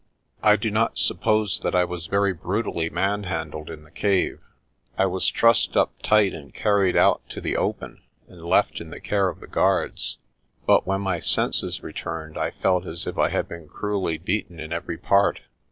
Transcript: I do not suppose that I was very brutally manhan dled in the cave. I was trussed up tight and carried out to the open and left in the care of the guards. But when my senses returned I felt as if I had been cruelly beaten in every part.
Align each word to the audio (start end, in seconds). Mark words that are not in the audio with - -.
I 0.41 0.55
do 0.55 0.71
not 0.71 0.97
suppose 0.97 1.59
that 1.59 1.75
I 1.75 1.83
was 1.85 2.07
very 2.07 2.33
brutally 2.33 2.89
manhan 2.89 3.51
dled 3.51 3.69
in 3.69 3.83
the 3.83 3.91
cave. 3.91 4.39
I 4.97 5.05
was 5.05 5.27
trussed 5.29 5.77
up 5.77 5.93
tight 6.01 6.33
and 6.33 6.51
carried 6.55 6.95
out 6.95 7.21
to 7.29 7.39
the 7.39 7.55
open 7.55 8.01
and 8.27 8.43
left 8.43 8.81
in 8.81 8.89
the 8.89 8.99
care 8.99 9.29
of 9.29 9.41
the 9.41 9.45
guards. 9.47 10.17
But 10.65 10.87
when 10.87 11.01
my 11.01 11.19
senses 11.19 11.83
returned 11.83 12.35
I 12.35 12.49
felt 12.49 12.87
as 12.87 13.05
if 13.05 13.19
I 13.19 13.29
had 13.29 13.47
been 13.47 13.67
cruelly 13.67 14.17
beaten 14.17 14.59
in 14.59 14.73
every 14.73 14.97
part. 14.97 15.41